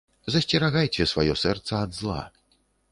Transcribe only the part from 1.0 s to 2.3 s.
сваё сэрца ад зла.